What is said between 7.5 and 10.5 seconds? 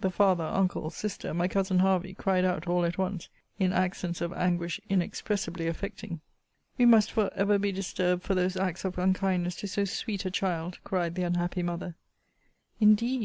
be disturbed for those acts of unkindness to so sweet a